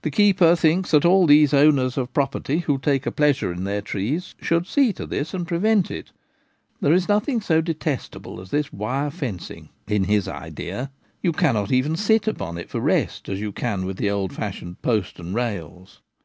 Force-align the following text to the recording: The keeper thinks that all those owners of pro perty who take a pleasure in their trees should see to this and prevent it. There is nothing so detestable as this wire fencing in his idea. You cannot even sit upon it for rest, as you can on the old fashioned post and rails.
The 0.00 0.10
keeper 0.10 0.56
thinks 0.56 0.90
that 0.90 1.04
all 1.04 1.24
those 1.24 1.54
owners 1.54 1.96
of 1.96 2.12
pro 2.12 2.26
perty 2.26 2.62
who 2.64 2.78
take 2.78 3.06
a 3.06 3.12
pleasure 3.12 3.52
in 3.52 3.62
their 3.62 3.80
trees 3.80 4.34
should 4.40 4.66
see 4.66 4.92
to 4.94 5.06
this 5.06 5.32
and 5.34 5.46
prevent 5.46 5.88
it. 5.88 6.10
There 6.80 6.92
is 6.92 7.08
nothing 7.08 7.40
so 7.40 7.60
detestable 7.60 8.40
as 8.40 8.50
this 8.50 8.72
wire 8.72 9.12
fencing 9.12 9.68
in 9.86 10.02
his 10.06 10.26
idea. 10.26 10.90
You 11.22 11.30
cannot 11.30 11.70
even 11.70 11.94
sit 11.94 12.26
upon 12.26 12.58
it 12.58 12.70
for 12.70 12.80
rest, 12.80 13.28
as 13.28 13.40
you 13.40 13.52
can 13.52 13.84
on 13.84 13.94
the 13.94 14.10
old 14.10 14.32
fashioned 14.34 14.82
post 14.82 15.20
and 15.20 15.32
rails. 15.32 16.00